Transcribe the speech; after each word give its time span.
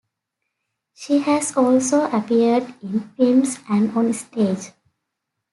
She 0.95 1.19
has 1.19 1.55
also 1.55 2.05
appeared 2.09 2.73
in 2.81 3.01
films 3.15 3.59
and 3.69 3.95
on 3.95 4.11
stage. 4.13 4.71